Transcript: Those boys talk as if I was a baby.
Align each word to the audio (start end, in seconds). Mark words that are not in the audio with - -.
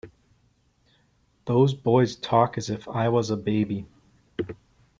Those 1.45 1.75
boys 1.75 2.15
talk 2.15 2.57
as 2.57 2.71
if 2.71 2.87
I 2.87 3.09
was 3.09 3.29
a 3.29 3.37
baby. 3.37 3.85